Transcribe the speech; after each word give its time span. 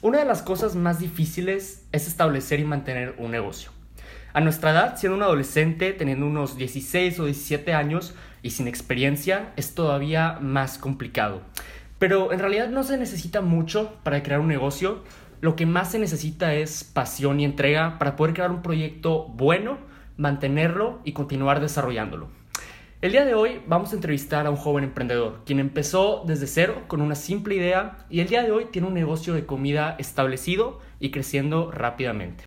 Una 0.00 0.18
de 0.18 0.24
las 0.24 0.42
cosas 0.42 0.76
más 0.76 1.00
difíciles 1.00 1.84
es 1.90 2.06
establecer 2.06 2.60
y 2.60 2.64
mantener 2.64 3.16
un 3.18 3.32
negocio. 3.32 3.72
A 4.32 4.40
nuestra 4.40 4.70
edad, 4.70 4.96
siendo 4.96 5.16
un 5.16 5.24
adolescente, 5.24 5.92
teniendo 5.92 6.24
unos 6.24 6.56
16 6.56 7.18
o 7.18 7.24
17 7.24 7.74
años 7.74 8.14
y 8.40 8.50
sin 8.50 8.68
experiencia, 8.68 9.52
es 9.56 9.74
todavía 9.74 10.38
más 10.40 10.78
complicado. 10.78 11.42
Pero 11.98 12.32
en 12.32 12.38
realidad 12.38 12.68
no 12.68 12.84
se 12.84 12.96
necesita 12.96 13.40
mucho 13.40 13.96
para 14.04 14.22
crear 14.22 14.38
un 14.38 14.46
negocio. 14.46 15.02
Lo 15.40 15.56
que 15.56 15.66
más 15.66 15.90
se 15.90 15.98
necesita 15.98 16.54
es 16.54 16.84
pasión 16.84 17.40
y 17.40 17.44
entrega 17.44 17.98
para 17.98 18.14
poder 18.14 18.34
crear 18.34 18.52
un 18.52 18.62
proyecto 18.62 19.24
bueno, 19.26 19.78
mantenerlo 20.16 21.00
y 21.02 21.10
continuar 21.10 21.58
desarrollándolo. 21.60 22.37
El 23.00 23.12
día 23.12 23.24
de 23.24 23.32
hoy 23.34 23.62
vamos 23.68 23.92
a 23.92 23.94
entrevistar 23.94 24.48
a 24.48 24.50
un 24.50 24.56
joven 24.56 24.82
emprendedor, 24.82 25.42
quien 25.46 25.60
empezó 25.60 26.24
desde 26.26 26.48
cero 26.48 26.82
con 26.88 27.00
una 27.00 27.14
simple 27.14 27.54
idea 27.54 28.04
y 28.10 28.18
el 28.18 28.26
día 28.26 28.42
de 28.42 28.50
hoy 28.50 28.64
tiene 28.72 28.88
un 28.88 28.94
negocio 28.94 29.34
de 29.34 29.46
comida 29.46 29.94
establecido 30.00 30.80
y 30.98 31.12
creciendo 31.12 31.70
rápidamente. 31.70 32.44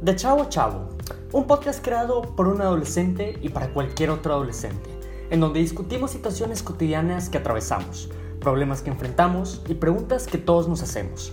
De 0.00 0.16
Chavo 0.16 0.48
Chavo, 0.48 0.88
un 1.30 1.46
podcast 1.46 1.84
creado 1.84 2.34
por 2.34 2.48
un 2.48 2.60
adolescente 2.60 3.38
y 3.40 3.48
para 3.50 3.68
cualquier 3.68 4.10
otro 4.10 4.32
adolescente, 4.32 4.90
en 5.30 5.38
donde 5.38 5.60
discutimos 5.60 6.10
situaciones 6.10 6.64
cotidianas 6.64 7.28
que 7.28 7.38
atravesamos 7.38 8.10
problemas 8.42 8.82
que 8.82 8.90
enfrentamos 8.90 9.62
y 9.68 9.74
preguntas 9.74 10.26
que 10.26 10.36
todos 10.36 10.68
nos 10.68 10.82
hacemos. 10.82 11.32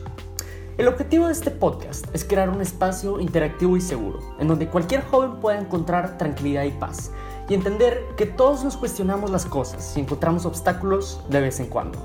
El 0.78 0.88
objetivo 0.88 1.26
de 1.26 1.34
este 1.34 1.52
podcast 1.52 2.06
es 2.14 2.24
crear 2.24 2.50
un 2.50 2.62
espacio 2.62 3.20
interactivo 3.20 3.76
y 3.76 3.82
seguro, 3.82 4.20
en 4.40 4.48
donde 4.48 4.70
cualquier 4.70 5.04
joven 5.04 5.42
pueda 5.42 5.60
encontrar 5.60 6.18
tranquilidad 6.18 6.64
y 6.64 6.72
paz, 6.72 7.12
y 7.50 7.56
entender 7.56 8.02
que 8.16 8.26
todos 8.26 8.64
nos 8.64 8.78
cuestionamos 8.78 9.30
las 9.32 9.46
cosas 9.46 9.98
y 9.98 10.00
encontramos 10.00 10.46
obstáculos 10.46 11.22
de 11.30 11.42
vez 11.42 11.60
en 11.60 11.66
cuando, 11.66 12.00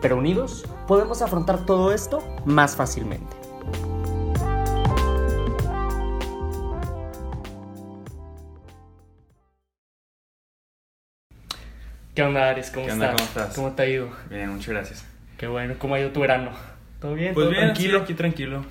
pero 0.00 0.16
unidos 0.16 0.64
podemos 0.88 1.22
afrontar 1.22 1.64
todo 1.66 1.92
esto 1.92 2.20
más 2.44 2.74
fácilmente. 2.74 3.45
¿Qué 12.16 12.22
onda, 12.22 12.48
Ares? 12.48 12.70
¿Cómo, 12.70 12.86
¿Qué 12.86 12.92
estás? 12.92 13.10
onda? 13.10 13.16
¿Cómo 13.16 13.28
estás? 13.28 13.54
¿Cómo 13.54 13.72
te 13.72 13.82
ha 13.82 13.86
ido? 13.86 14.08
Bien, 14.30 14.48
muchas 14.48 14.68
gracias. 14.68 15.06
Qué 15.36 15.46
bueno. 15.48 15.74
¿Cómo 15.78 15.96
ha 15.96 16.00
ido 16.00 16.12
tu 16.12 16.20
verano? 16.20 16.48
¿Todo 16.98 17.12
bien? 17.12 17.34
Pues 17.34 17.44
¿Todo 17.44 17.50
bien, 17.50 17.64
tranquilo? 17.64 17.98
tranquilo, 17.98 18.04
aquí 18.04 18.14
tranquilo. 18.14 18.64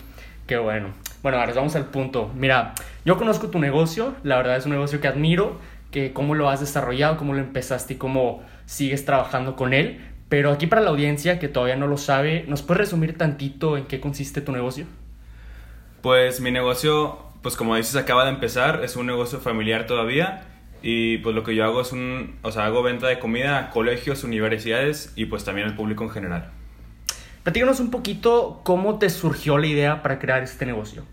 Qué 0.47 0.57
bueno. 0.57 0.95
Bueno, 1.21 1.37
Ares, 1.37 1.55
vamos 1.55 1.75
al 1.75 1.85
punto. 1.85 2.31
Mira, 2.33 2.73
yo 3.05 3.17
conozco 3.17 3.51
tu 3.51 3.59
negocio. 3.59 4.15
La 4.23 4.37
verdad 4.37 4.57
es 4.57 4.65
un 4.65 4.71
negocio 4.71 4.99
que 4.99 5.07
admiro. 5.07 5.59
Que 5.91 6.11
cómo 6.11 6.33
lo 6.33 6.49
has 6.49 6.59
desarrollado, 6.59 7.17
cómo 7.17 7.33
lo 7.33 7.39
empezaste 7.39 7.93
y 7.93 7.97
cómo 7.97 8.43
sigues 8.65 9.05
trabajando 9.05 9.55
con 9.55 9.73
él. 9.75 10.01
Pero 10.27 10.51
aquí 10.51 10.65
para 10.65 10.81
la 10.81 10.89
audiencia 10.89 11.37
que 11.37 11.47
todavía 11.47 11.75
no 11.75 11.85
lo 11.85 11.97
sabe, 11.97 12.45
¿nos 12.47 12.63
puedes 12.63 12.79
resumir 12.79 13.15
tantito 13.15 13.77
en 13.77 13.85
qué 13.85 13.99
consiste 13.99 14.41
tu 14.41 14.53
negocio? 14.53 14.87
Pues 16.01 16.41
mi 16.41 16.49
negocio, 16.49 17.19
pues 17.43 17.55
como 17.55 17.75
dices, 17.75 17.95
acaba 17.95 18.23
de 18.25 18.31
empezar. 18.31 18.83
Es 18.83 18.95
un 18.95 19.05
negocio 19.05 19.39
familiar 19.39 19.85
todavía. 19.85 20.41
Y 20.87 21.17
pues 21.17 21.33
lo 21.33 21.41
que 21.41 21.55
yo 21.55 21.65
hago 21.65 21.81
es 21.81 21.91
un, 21.93 22.35
o 22.43 22.51
sea, 22.51 22.65
hago 22.65 22.83
venta 22.83 23.07
de 23.07 23.17
comida 23.17 23.57
a 23.57 23.69
colegios, 23.71 24.23
universidades 24.23 25.11
y 25.15 25.25
pues 25.25 25.43
también 25.43 25.67
al 25.67 25.73
público 25.73 26.03
en 26.03 26.11
general. 26.11 26.51
Platícanos 27.41 27.79
un 27.79 27.89
poquito 27.89 28.61
cómo 28.63 28.99
te 28.99 29.09
surgió 29.09 29.57
la 29.57 29.65
idea 29.65 30.03
para 30.03 30.19
crear 30.19 30.43
este 30.43 30.63
negocio. 30.67 31.03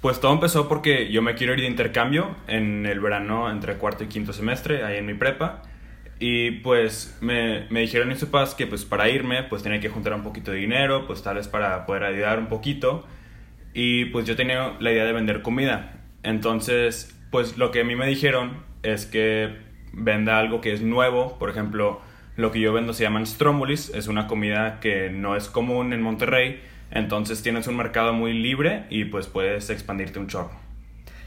Pues 0.00 0.20
todo 0.20 0.32
empezó 0.32 0.68
porque 0.68 1.10
yo 1.10 1.22
me 1.22 1.34
quiero 1.34 1.54
ir 1.54 1.60
de 1.60 1.66
intercambio 1.66 2.36
en 2.46 2.86
el 2.86 3.00
verano 3.00 3.50
entre 3.50 3.78
cuarto 3.78 4.04
y 4.04 4.06
quinto 4.06 4.32
semestre, 4.32 4.84
ahí 4.84 4.98
en 4.98 5.06
mi 5.06 5.14
prepa. 5.14 5.62
Y 6.20 6.52
pues 6.52 7.18
me, 7.20 7.66
me 7.70 7.80
dijeron 7.80 8.06
mis 8.06 8.24
papás 8.24 8.54
que 8.54 8.68
pues 8.68 8.84
para 8.84 9.08
irme 9.08 9.42
pues 9.42 9.64
tenía 9.64 9.80
que 9.80 9.88
juntar 9.88 10.14
un 10.14 10.22
poquito 10.22 10.52
de 10.52 10.58
dinero, 10.58 11.08
pues 11.08 11.20
tal 11.20 11.34
vez 11.34 11.48
para 11.48 11.84
poder 11.84 12.04
ayudar 12.04 12.38
un 12.38 12.46
poquito. 12.46 13.04
Y 13.74 14.04
pues 14.04 14.24
yo 14.24 14.36
tenía 14.36 14.76
la 14.78 14.92
idea 14.92 15.04
de 15.04 15.12
vender 15.12 15.42
comida. 15.42 15.94
Entonces 16.22 17.15
pues 17.30 17.56
lo 17.58 17.70
que 17.70 17.80
a 17.80 17.84
mí 17.84 17.96
me 17.96 18.06
dijeron 18.06 18.64
es 18.82 19.06
que 19.06 19.56
venda 19.92 20.38
algo 20.38 20.60
que 20.60 20.72
es 20.72 20.82
nuevo. 20.82 21.38
Por 21.38 21.50
ejemplo, 21.50 22.00
lo 22.36 22.52
que 22.52 22.60
yo 22.60 22.72
vendo 22.72 22.92
se 22.92 23.02
llaman 23.02 23.26
stromolis. 23.26 23.90
Es 23.90 24.08
una 24.08 24.26
comida 24.26 24.80
que 24.80 25.10
no 25.10 25.36
es 25.36 25.48
común 25.48 25.92
en 25.92 26.02
Monterrey. 26.02 26.60
Entonces 26.90 27.42
tienes 27.42 27.66
un 27.66 27.76
mercado 27.76 28.12
muy 28.12 28.32
libre 28.32 28.84
y 28.90 29.06
pues 29.06 29.26
puedes 29.26 29.70
expandirte 29.70 30.18
un 30.18 30.28
chorro. 30.28 30.52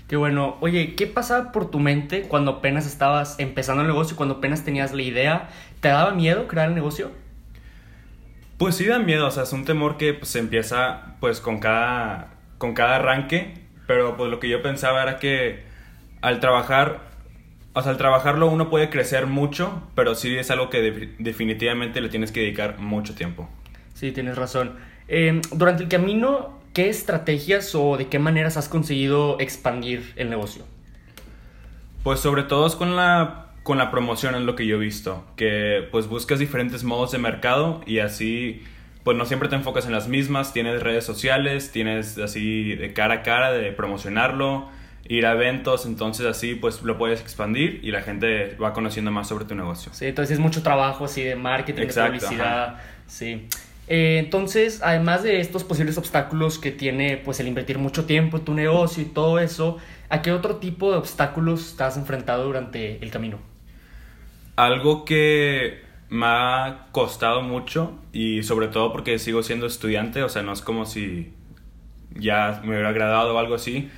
Qué 0.07 0.15
bueno. 0.15 0.57
Oye, 0.61 0.95
¿qué 0.95 1.05
pasaba 1.05 1.51
por 1.51 1.69
tu 1.69 1.79
mente 1.79 2.23
cuando 2.23 2.51
apenas 2.51 2.87
estabas 2.87 3.39
empezando 3.39 3.81
el 3.83 3.87
negocio, 3.87 4.17
cuando 4.17 4.35
apenas 4.35 4.63
tenías 4.63 4.93
la 4.93 5.03
idea? 5.03 5.49
¿Te 5.81 5.89
daba 5.89 6.13
miedo 6.13 6.47
crear 6.47 6.69
el 6.69 6.75
negocio? 6.75 7.11
Pues 8.57 8.75
sí 8.75 8.85
da 8.85 8.99
miedo, 8.99 9.27
o 9.27 9.31
sea, 9.31 9.43
es 9.43 9.53
un 9.53 9.65
temor 9.65 9.97
que 9.97 10.13
pues, 10.13 10.31
se 10.31 10.39
empieza 10.39 11.15
pues 11.19 11.39
con 11.39 11.59
cada, 11.59 12.33
con 12.57 12.73
cada 12.73 12.97
arranque, 12.97 13.53
pero 13.87 14.17
pues 14.17 14.29
lo 14.29 14.39
que 14.39 14.49
yo 14.49 14.61
pensaba 14.61 15.03
era 15.03 15.17
que 15.17 15.63
al 16.21 16.39
trabajar, 16.39 17.01
o 17.73 17.81
sea, 17.81 17.91
al 17.91 17.97
trabajarlo 17.97 18.47
uno 18.47 18.69
puede 18.69 18.89
crecer 18.89 19.27
mucho, 19.27 19.83
pero 19.95 20.15
sí 20.15 20.35
es 20.37 20.51
algo 20.51 20.69
que 20.69 20.81
de- 20.81 21.15
definitivamente 21.19 22.01
le 22.01 22.09
tienes 22.09 22.31
que 22.31 22.41
dedicar 22.41 22.79
mucho 22.79 23.15
tiempo. 23.15 23.49
Sí, 23.93 24.11
tienes 24.11 24.37
razón. 24.37 24.75
Eh, 25.07 25.41
durante 25.51 25.83
el 25.83 25.89
camino, 25.89 26.59
¿qué 26.73 26.89
estrategias 26.89 27.73
o 27.75 27.97
de 27.97 28.07
qué 28.07 28.19
maneras 28.19 28.57
has 28.57 28.69
conseguido 28.69 29.39
expandir 29.39 30.13
el 30.15 30.29
negocio? 30.29 30.65
Pues 32.03 32.19
sobre 32.19 32.43
todo 32.43 32.65
es 32.67 32.75
con 32.75 32.95
la, 32.95 33.47
con 33.63 33.77
la 33.77 33.91
promoción 33.91 34.35
es 34.35 34.41
lo 34.41 34.55
que 34.55 34.65
yo 34.65 34.77
he 34.77 34.79
visto, 34.79 35.25
que 35.35 35.87
pues 35.91 36.07
buscas 36.07 36.39
diferentes 36.39 36.83
modos 36.83 37.11
de 37.11 37.17
mercado 37.17 37.81
y 37.85 37.99
así 37.99 38.63
pues 39.03 39.17
no 39.17 39.25
siempre 39.25 39.49
te 39.49 39.55
enfocas 39.55 39.85
en 39.85 39.91
las 39.91 40.07
mismas, 40.07 40.53
tienes 40.53 40.81
redes 40.81 41.05
sociales, 41.05 41.71
tienes 41.71 42.17
así 42.17 42.75
de 42.75 42.93
cara 42.93 43.15
a 43.15 43.23
cara 43.23 43.51
de 43.51 43.71
promocionarlo, 43.71 44.69
ir 45.07 45.25
a 45.25 45.33
eventos, 45.33 45.85
entonces 45.85 46.25
así 46.25 46.55
pues 46.55 46.81
lo 46.83 46.97
puedes 46.97 47.21
expandir 47.21 47.79
y 47.83 47.91
la 47.91 48.01
gente 48.01 48.55
va 48.61 48.73
conociendo 48.73 49.11
más 49.11 49.27
sobre 49.27 49.45
tu 49.45 49.55
negocio. 49.55 49.91
Sí, 49.93 50.05
entonces 50.05 50.33
es 50.35 50.39
mucho 50.39 50.61
trabajo 50.61 51.05
así 51.05 51.23
de 51.23 51.35
marketing, 51.35 51.83
Exacto, 51.83 52.13
de 52.13 52.19
publicidad. 52.19 52.77
Sí. 53.07 53.47
Eh, 53.87 54.19
entonces, 54.19 54.81
además 54.83 55.23
de 55.23 55.39
estos 55.39 55.63
posibles 55.63 55.97
obstáculos 55.97 56.59
que 56.59 56.71
tiene 56.71 57.17
pues 57.17 57.39
el 57.39 57.47
invertir 57.47 57.79
mucho 57.79 58.05
tiempo 58.05 58.37
en 58.37 58.45
tu 58.45 58.53
negocio 58.53 59.01
y 59.01 59.07
todo 59.07 59.39
eso, 59.39 59.77
¿a 60.09 60.21
qué 60.21 60.31
otro 60.31 60.57
tipo 60.57 60.91
de 60.91 60.97
obstáculos 60.97 61.79
has 61.81 61.97
enfrentado 61.97 62.43
durante 62.43 63.03
el 63.03 63.09
camino? 63.09 63.39
Algo 64.55 65.05
que 65.05 65.81
me 66.09 66.25
ha 66.27 66.87
costado 66.91 67.41
mucho 67.41 67.97
y 68.13 68.43
sobre 68.43 68.67
todo 68.67 68.91
porque 68.91 69.17
sigo 69.17 69.41
siendo 69.41 69.65
estudiante, 69.65 70.21
o 70.21 70.29
sea, 70.29 70.43
no 70.43 70.53
es 70.53 70.61
como 70.61 70.85
si 70.85 71.33
ya 72.15 72.61
me 72.63 72.69
hubiera 72.69 72.89
agradado 72.89 73.35
o 73.35 73.39
algo 73.39 73.55
así, 73.55 73.89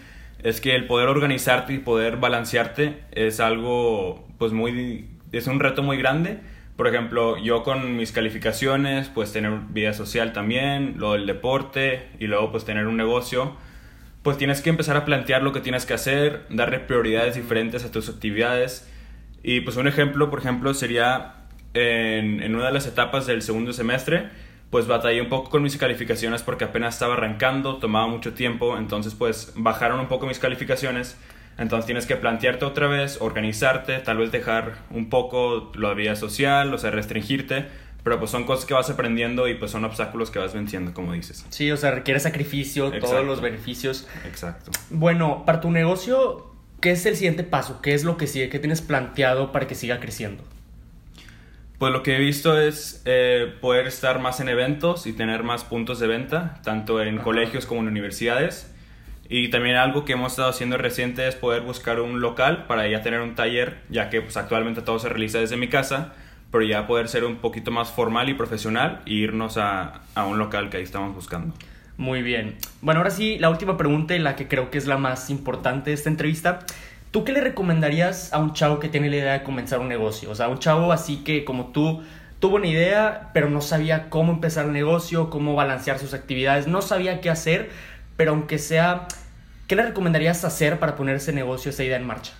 es 0.44 0.62
que 0.62 0.76
el 0.76 0.88
poder 0.88 1.08
organizarte 1.08 1.74
y 1.74 1.78
poder 1.80 2.18
balancearte 2.18 3.00
es 3.12 3.40
algo, 3.40 4.28
pues 4.38 4.52
muy, 4.54 5.10
es 5.32 5.48
un 5.48 5.60
reto 5.60 5.84
muy 5.84 5.98
grande. 5.98 6.40
Por 6.76 6.88
ejemplo, 6.88 7.38
yo 7.38 7.64
con 7.64 7.96
mis 7.96 8.12
calificaciones, 8.12 9.10
pues 9.10 9.32
tener 9.34 9.52
vida 9.70 9.94
social 9.94 10.34
también, 10.34 10.96
lo 10.98 11.14
del 11.14 11.28
deporte 11.28 12.08
y 12.20 12.28
luego 12.28 12.52
pues 12.52 12.66
tener 12.66 12.88
un 12.88 12.98
negocio, 12.98 13.56
pues 14.24 14.38
tienes 14.38 14.62
que 14.62 14.72
empezar 14.72 14.98
a 14.98 15.06
plantear 15.06 15.44
lo 15.44 15.52
que 15.52 15.60
tienes 15.60 15.86
que 15.86 15.94
hacer, 15.94 16.46
darle 16.50 16.80
prioridades 16.80 17.36
diferentes 17.36 17.86
a 17.86 17.92
tus 17.92 18.10
actividades. 18.10 18.90
Y 19.44 19.62
pues 19.62 19.78
un 19.78 19.88
ejemplo, 19.88 20.30
por 20.32 20.40
ejemplo, 20.40 20.74
sería 20.74 21.36
en, 21.74 22.42
en 22.42 22.56
una 22.56 22.68
de 22.68 22.74
las 22.74 22.88
etapas 22.88 23.28
del 23.28 23.44
segundo 23.44 23.74
semestre, 23.74 24.30
pues 24.72 24.88
batallé 24.88 25.22
un 25.22 25.30
poco 25.30 25.50
con 25.50 25.62
mis 25.62 25.78
calificaciones 25.78 26.42
porque 26.42 26.64
apenas 26.64 26.96
estaba 26.96 27.14
arrancando, 27.14 27.78
tomaba 27.78 28.08
mucho 28.08 28.34
tiempo, 28.34 28.78
entonces 28.78 29.14
pues 29.14 29.52
bajaron 29.56 30.00
un 30.00 30.08
poco 30.08 30.26
mis 30.26 30.40
calificaciones. 30.40 31.18
Entonces 31.58 31.86
tienes 31.86 32.06
que 32.06 32.16
plantearte 32.16 32.64
otra 32.66 32.88
vez, 32.88 33.18
organizarte, 33.20 34.00
tal 34.00 34.18
vez 34.18 34.32
dejar 34.32 34.78
un 34.90 35.10
poco 35.10 35.72
la 35.76 35.94
vida 35.94 36.16
social, 36.16 36.74
o 36.74 36.78
sea, 36.78 36.90
restringirte, 36.90 37.66
pero 38.04 38.18
pues 38.18 38.32
son 38.32 38.46
cosas 38.46 38.66
que 38.66 38.74
vas 38.74 38.90
aprendiendo 38.90 39.48
y 39.50 39.56
pues 39.56 39.72
son 39.72 39.84
obstáculos 39.84 40.32
que 40.32 40.40
vas 40.40 40.54
venciendo, 40.54 40.94
como 40.94 41.12
dices. 41.12 41.46
Sí, 41.50 41.70
o 41.70 41.78
sea, 41.78 41.92
requiere 41.92 42.22
sacrificio, 42.22 42.86
todos 42.86 43.04
Exacto. 43.04 43.24
los 43.24 43.42
beneficios. 43.42 44.08
Exacto. 44.26 44.72
Bueno, 44.90 45.44
para 45.46 45.60
tu 45.60 45.70
negocio, 45.70 46.50
¿qué 46.80 46.92
es 46.92 47.06
el 47.06 47.18
siguiente 47.18 47.44
paso? 47.44 47.82
¿Qué 47.82 47.94
es 47.94 48.06
lo 48.06 48.16
que 48.16 48.26
sigue? 48.26 48.48
¿Qué 48.48 48.58
tienes 48.58 48.82
planteado 48.82 49.52
para 49.52 49.68
que 49.68 49.76
siga 49.76 50.00
creciendo? 50.00 50.44
Pues 51.82 51.92
lo 51.92 52.04
que 52.04 52.16
he 52.16 52.20
visto 52.20 52.62
es 52.62 53.02
eh, 53.06 53.56
poder 53.60 53.88
estar 53.88 54.20
más 54.20 54.40
en 54.40 54.50
eventos 54.50 55.08
y 55.08 55.14
tener 55.14 55.42
más 55.42 55.64
puntos 55.64 56.00
de 56.00 56.06
venta, 56.06 56.60
tanto 56.64 57.02
en 57.02 57.16
Ajá. 57.16 57.24
colegios 57.24 57.66
como 57.66 57.82
en 57.82 57.88
universidades. 57.88 58.72
Y 59.28 59.50
también 59.50 59.78
algo 59.78 60.06
que 60.06 60.14
hemos 60.14 60.34
estado 60.34 60.50
haciendo 60.50 60.78
reciente 60.78 61.28
es 61.28 61.34
poder 61.34 61.64
buscar 61.64 62.00
un 62.00 62.22
local 62.22 62.68
para 62.68 62.88
ya 62.88 63.02
tener 63.02 63.22
un 63.22 63.34
taller, 63.34 63.80
ya 63.90 64.12
que 64.12 64.22
pues, 64.22 64.38
actualmente 64.38 64.84
todo 64.84 65.00
se 65.00 65.10
realiza 65.10 65.40
desde 65.40 65.58
mi 65.58 65.70
casa, 65.70 66.14
pero 66.52 66.64
ya 66.64 66.86
poder 66.86 67.08
ser 67.08 67.24
un 67.24 67.38
poquito 67.38 67.72
más 67.72 67.90
formal 67.90 68.30
y 68.30 68.36
profesional 68.36 69.02
e 69.08 69.14
irnos 69.14 69.58
a, 69.58 70.02
a 70.14 70.26
un 70.28 70.38
local 70.38 70.70
que 70.70 70.78
ahí 70.78 70.84
estamos 70.84 71.16
buscando. 71.16 71.56
Muy 71.98 72.22
bien. 72.22 72.58
Bueno, 72.82 73.00
ahora 73.00 73.10
sí, 73.10 73.40
la 73.40 73.50
última 73.50 73.76
pregunta 73.78 74.16
y 74.16 74.20
la 74.20 74.36
que 74.36 74.48
creo 74.48 74.70
que 74.70 74.78
es 74.78 74.86
la 74.86 75.00
más 75.00 75.32
importante 75.32 75.90
de 75.90 75.96
esta 75.96 76.12
entrevista. 76.12 76.60
¿Tú 77.12 77.26
qué 77.26 77.34
le 77.34 77.42
recomendarías 77.42 78.32
a 78.32 78.40
un 78.40 78.54
chavo 78.54 78.80
que 78.80 78.88
tiene 78.88 79.10
la 79.10 79.18
idea 79.18 79.34
de 79.34 79.44
comenzar 79.44 79.80
un 79.80 79.90
negocio? 79.90 80.32
O 80.32 80.36
sea, 80.36 80.48
un 80.48 80.60
chavo 80.60 80.94
así 80.94 81.18
que 81.18 81.44
como 81.44 81.68
tú 81.74 82.02
tuvo 82.40 82.56
una 82.56 82.68
idea, 82.68 83.30
pero 83.34 83.50
no 83.50 83.60
sabía 83.60 84.10
cómo 84.10 84.32
empezar 84.32 84.66
el 84.66 84.72
negocio, 84.72 85.30
cómo 85.30 85.54
balancear 85.54 86.00
sus 86.00 86.14
actividades, 86.14 86.68
no 86.68 86.82
sabía 86.82 87.20
qué 87.20 87.30
hacer, 87.30 87.70
pero 88.16 88.32
aunque 88.32 88.58
sea, 88.58 89.08
¿qué 89.68 89.76
le 89.76 89.84
recomendarías 89.84 90.44
hacer 90.46 90.80
para 90.80 90.96
poner 90.96 91.18
ese 91.18 91.34
negocio, 91.34 91.70
esa 91.70 91.84
idea 91.84 91.98
en 91.98 92.08
marcha? 92.08 92.32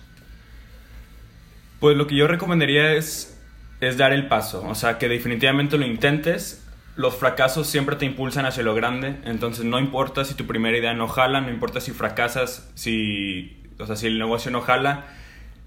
Pues 1.78 1.96
lo 1.96 2.06
que 2.06 2.16
yo 2.16 2.26
recomendaría 2.26 2.92
es, 2.92 3.38
es 3.80 3.98
dar 3.98 4.12
el 4.12 4.26
paso, 4.26 4.66
o 4.66 4.74
sea, 4.74 4.98
que 4.98 5.08
definitivamente 5.08 5.76
lo 5.76 5.86
intentes. 5.86 6.66
Los 6.96 7.14
fracasos 7.14 7.68
siempre 7.68 7.96
te 7.96 8.04
impulsan 8.04 8.44
hacia 8.44 8.62
lo 8.62 8.74
grande, 8.74 9.16
entonces 9.24 9.64
no 9.64 9.78
importa 9.78 10.24
si 10.24 10.34
tu 10.34 10.46
primera 10.46 10.76
idea 10.76 10.94
no 10.94 11.08
jala, 11.08 11.40
no 11.40 11.50
importa 11.50 11.80
si 11.80 11.92
fracasas, 11.92 12.70
si, 12.74 13.61
o 13.78 13.86
sea, 13.86 13.96
si 13.96 14.06
el 14.06 14.18
negocio 14.18 14.50
no 14.50 14.60
jala, 14.60 15.06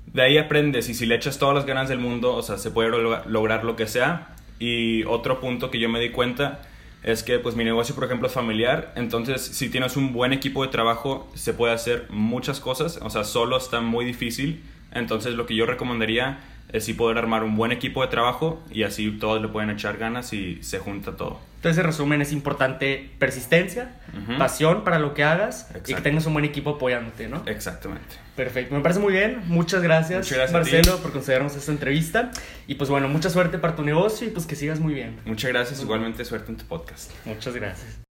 de 0.06 0.22
ahí 0.22 0.38
aprendes 0.38 0.90
y 0.90 0.94
si 0.94 1.06
le 1.06 1.16
echas 1.16 1.40
todas 1.40 1.56
las 1.56 1.66
ganas 1.66 1.90
del 1.90 2.00
mundo, 2.00 2.36
o 2.36 2.42
sea, 2.42 2.58
se 2.58 2.72
puede 2.72 2.90
lograr 2.90 3.64
lo 3.64 3.76
que 3.76 3.88
sea. 3.88 4.36
Y 4.60 5.04
otro 5.04 5.42
punto 5.42 5.72
que 5.72 5.80
yo 5.80 5.90
me 5.90 6.00
di 6.00 6.10
cuenta 6.10 6.62
es 7.04 7.22
que 7.22 7.40
pues 7.40 7.56
mi 7.56 7.64
negocio, 7.64 7.94
por 7.94 8.06
ejemplo, 8.06 8.28
es 8.28 8.34
familiar, 8.34 8.94
entonces 8.96 9.42
si 9.42 9.70
tienes 9.70 9.96
un 9.96 10.12
buen 10.12 10.34
equipo 10.34 10.64
de 10.64 10.70
trabajo 10.70 11.30
se 11.36 11.54
puede 11.54 11.74
hacer 11.74 12.08
muchas 12.10 12.60
cosas, 12.60 13.00
o 13.02 13.10
sea, 13.10 13.24
solo 13.24 13.58
está 13.58 13.80
muy 13.82 14.06
difícil, 14.06 14.64
entonces 14.92 15.36
lo 15.36 15.46
que 15.46 15.56
yo 15.56 15.66
recomendaría 15.68 16.40
es 16.70 16.86
sí 16.86 16.94
poder 16.94 17.18
armar 17.18 17.44
un 17.44 17.56
buen 17.56 17.72
equipo 17.72 18.02
de 18.02 18.08
trabajo 18.08 18.62
y 18.72 18.84
así 18.84 19.12
todos 19.12 19.42
le 19.42 19.48
pueden 19.48 19.70
echar 19.70 19.98
ganas 19.98 20.34
y 20.34 20.62
se 20.62 20.80
junta 20.80 21.16
todo. 21.16 21.40
Entonces, 21.58 21.80
en 21.80 21.86
resumen, 21.86 22.22
es 22.22 22.32
importante 22.32 23.10
persistencia, 23.18 23.96
pasión 24.38 24.84
para 24.84 25.00
lo 25.00 25.16
que 25.16 25.24
hagas 25.24 25.68
y 25.88 25.96
que 25.96 26.02
tengas 26.02 26.28
un 26.28 26.34
buen 26.34 26.46
equipo 26.46 26.72
apoyándote, 26.72 27.28
¿no? 27.28 27.42
Exactamente. 27.48 28.18
Perfecto, 28.36 28.76
me 28.76 28.82
parece 28.82 29.00
muy 29.00 29.14
bien. 29.14 29.42
Muchas 29.48 29.82
gracias, 29.82 30.20
muchas 30.20 30.38
gracias 30.38 30.54
Marcelo, 30.54 30.98
por 31.02 31.12
concedernos 31.12 31.56
esta 31.56 31.72
entrevista. 31.72 32.30
Y 32.68 32.76
pues 32.76 32.90
bueno, 32.92 33.08
mucha 33.08 33.32
suerte 33.32 33.58
para 33.58 33.76
tu 33.76 33.82
negocio 33.82 34.28
y 34.28 34.30
pues 34.30 34.46
que 34.46 34.56
sigas 34.56 34.80
muy 34.80 34.94
bien. 34.94 35.18
Muchas 35.26 35.50
gracias, 35.52 35.82
igualmente 35.82 36.24
suerte 36.24 36.52
en 36.52 36.58
tu 36.58 36.66
podcast. 36.66 37.12
Muchas 37.26 37.56
gracias. 37.56 38.05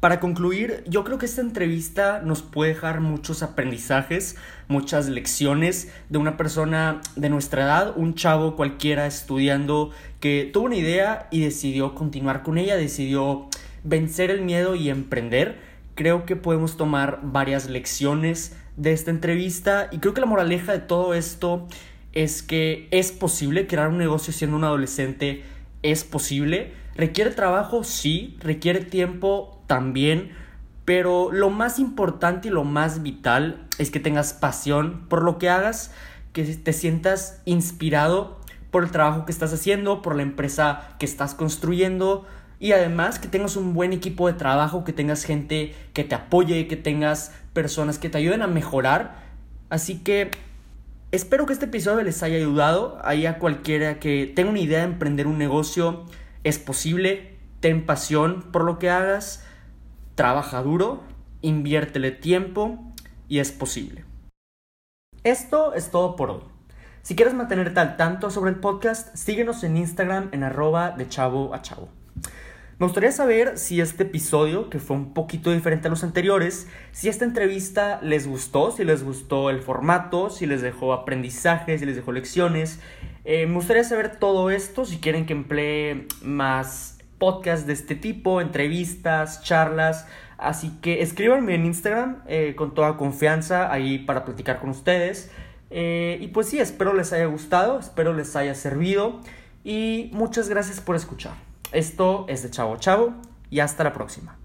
Para 0.00 0.18
concluir, 0.18 0.82
yo 0.88 1.04
creo 1.04 1.18
que 1.18 1.26
esta 1.26 1.42
entrevista 1.42 2.22
nos 2.24 2.40
puede 2.40 2.72
dejar 2.72 3.02
muchos 3.02 3.42
aprendizajes, 3.42 4.36
muchas 4.66 5.10
lecciones 5.10 5.92
de 6.08 6.16
una 6.16 6.38
persona 6.38 7.02
de 7.16 7.28
nuestra 7.28 7.64
edad, 7.64 7.92
un 7.96 8.14
chavo 8.14 8.56
cualquiera 8.56 9.06
estudiando 9.06 9.90
que 10.18 10.48
tuvo 10.50 10.64
una 10.64 10.76
idea 10.76 11.28
y 11.30 11.42
decidió 11.42 11.94
continuar 11.94 12.42
con 12.42 12.56
ella, 12.56 12.78
decidió 12.78 13.48
vencer 13.84 14.30
el 14.30 14.40
miedo 14.40 14.74
y 14.74 14.88
emprender. 14.88 15.58
Creo 15.96 16.24
que 16.24 16.34
podemos 16.34 16.78
tomar 16.78 17.20
varias 17.22 17.68
lecciones 17.68 18.56
de 18.78 18.92
esta 18.92 19.10
entrevista 19.10 19.90
y 19.92 19.98
creo 19.98 20.14
que 20.14 20.22
la 20.22 20.26
moraleja 20.26 20.72
de 20.72 20.78
todo 20.78 21.12
esto 21.12 21.68
es 22.14 22.42
que 22.42 22.88
es 22.90 23.12
posible 23.12 23.66
crear 23.66 23.88
un 23.88 23.98
negocio 23.98 24.32
siendo 24.32 24.56
un 24.56 24.64
adolescente, 24.64 25.42
es 25.82 26.04
posible. 26.04 26.72
Requiere 26.96 27.30
trabajo, 27.32 27.84
sí, 27.84 28.38
requiere 28.40 28.80
tiempo, 28.80 29.59
también, 29.70 30.32
pero 30.84 31.30
lo 31.30 31.48
más 31.48 31.78
importante 31.78 32.48
y 32.48 32.50
lo 32.50 32.64
más 32.64 33.04
vital 33.04 33.68
es 33.78 33.92
que 33.92 34.00
tengas 34.00 34.32
pasión 34.32 35.06
por 35.08 35.22
lo 35.22 35.38
que 35.38 35.48
hagas, 35.48 35.92
que 36.32 36.42
te 36.42 36.72
sientas 36.72 37.40
inspirado 37.44 38.40
por 38.72 38.82
el 38.82 38.90
trabajo 38.90 39.26
que 39.26 39.30
estás 39.30 39.52
haciendo, 39.52 40.02
por 40.02 40.16
la 40.16 40.22
empresa 40.22 40.88
que 40.98 41.06
estás 41.06 41.34
construyendo 41.34 42.26
y 42.58 42.72
además 42.72 43.20
que 43.20 43.28
tengas 43.28 43.54
un 43.54 43.72
buen 43.72 43.92
equipo 43.92 44.26
de 44.26 44.32
trabajo, 44.32 44.82
que 44.82 44.92
tengas 44.92 45.22
gente 45.22 45.72
que 45.92 46.02
te 46.02 46.16
apoye, 46.16 46.66
que 46.66 46.76
tengas 46.76 47.30
personas 47.52 48.00
que 48.00 48.08
te 48.10 48.18
ayuden 48.18 48.42
a 48.42 48.48
mejorar. 48.48 49.22
Así 49.68 50.00
que 50.00 50.32
espero 51.12 51.46
que 51.46 51.52
este 51.52 51.66
episodio 51.66 52.02
les 52.02 52.24
haya 52.24 52.38
ayudado. 52.38 52.98
Ahí 53.04 53.24
a 53.24 53.38
cualquiera 53.38 54.00
que 54.00 54.32
tenga 54.34 54.50
una 54.50 54.58
idea 54.58 54.80
de 54.80 54.86
emprender 54.86 55.28
un 55.28 55.38
negocio, 55.38 56.06
es 56.42 56.58
posible. 56.58 57.38
Ten 57.60 57.86
pasión 57.86 58.42
por 58.50 58.64
lo 58.64 58.80
que 58.80 58.90
hagas 58.90 59.44
trabaja 60.20 60.62
duro, 60.62 61.02
inviértele 61.40 62.10
tiempo 62.10 62.78
y 63.26 63.38
es 63.38 63.52
posible. 63.52 64.04
Esto 65.24 65.72
es 65.72 65.90
todo 65.90 66.14
por 66.14 66.28
hoy. 66.28 66.42
Si 67.00 67.16
quieres 67.16 67.32
mantenerte 67.32 67.80
al 67.80 67.96
tanto 67.96 68.30
sobre 68.30 68.50
el 68.50 68.58
podcast, 68.58 69.16
síguenos 69.16 69.64
en 69.64 69.78
Instagram 69.78 70.28
en 70.32 70.42
arroba 70.42 70.90
de 70.90 71.08
chavo 71.08 71.54
a 71.54 71.62
chavo. 71.62 71.88
Me 72.78 72.84
gustaría 72.84 73.12
saber 73.12 73.56
si 73.56 73.80
este 73.80 74.02
episodio, 74.02 74.68
que 74.68 74.78
fue 74.78 74.94
un 74.94 75.14
poquito 75.14 75.52
diferente 75.52 75.88
a 75.88 75.90
los 75.90 76.04
anteriores, 76.04 76.68
si 76.92 77.08
esta 77.08 77.24
entrevista 77.24 77.98
les 78.02 78.26
gustó, 78.26 78.72
si 78.72 78.84
les 78.84 79.02
gustó 79.02 79.48
el 79.48 79.62
formato, 79.62 80.28
si 80.28 80.44
les 80.44 80.60
dejó 80.60 80.92
aprendizajes, 80.92 81.80
si 81.80 81.86
les 81.86 81.96
dejó 81.96 82.12
lecciones. 82.12 82.78
Eh, 83.24 83.46
me 83.46 83.54
gustaría 83.54 83.84
saber 83.84 84.18
todo 84.18 84.50
esto, 84.50 84.84
si 84.84 84.98
quieren 84.98 85.24
que 85.24 85.32
emplee 85.32 86.08
más 86.20 86.99
podcast 87.20 87.68
de 87.68 87.74
este 87.74 87.94
tipo, 87.94 88.40
entrevistas, 88.40 89.44
charlas. 89.44 90.08
Así 90.38 90.70
que 90.82 91.02
escríbanme 91.02 91.54
en 91.54 91.66
Instagram 91.66 92.22
eh, 92.26 92.54
con 92.56 92.74
toda 92.74 92.96
confianza 92.96 93.70
ahí 93.72 93.98
para 93.98 94.24
platicar 94.24 94.58
con 94.58 94.70
ustedes. 94.70 95.30
Eh, 95.70 96.18
y 96.20 96.26
pues 96.28 96.48
sí, 96.48 96.58
espero 96.58 96.94
les 96.94 97.12
haya 97.12 97.26
gustado, 97.26 97.78
espero 97.78 98.12
les 98.12 98.34
haya 98.34 98.56
servido 98.56 99.20
y 99.62 100.10
muchas 100.12 100.48
gracias 100.48 100.80
por 100.80 100.96
escuchar. 100.96 101.34
Esto 101.70 102.24
es 102.28 102.42
de 102.42 102.50
Chavo 102.50 102.76
Chavo 102.78 103.14
y 103.50 103.60
hasta 103.60 103.84
la 103.84 103.92
próxima. 103.92 104.39